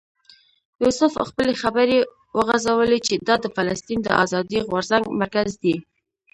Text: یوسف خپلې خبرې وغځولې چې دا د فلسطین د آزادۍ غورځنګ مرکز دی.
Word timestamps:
یوسف 0.83 1.13
خپلې 1.29 1.53
خبرې 1.61 1.97
وغځولې 2.37 2.99
چې 3.07 3.13
دا 3.27 3.35
د 3.43 3.45
فلسطین 3.55 3.99
د 4.03 4.07
آزادۍ 4.23 4.59
غورځنګ 4.69 5.03
مرکز 5.21 5.49
دی. 5.63 5.75